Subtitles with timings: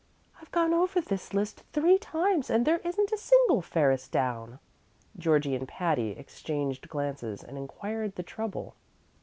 [0.41, 4.57] "I've gone over this list three times, and there isn't a single Ferris down."
[5.15, 8.73] Georgie and Patty exchanged glances and inquired the trouble.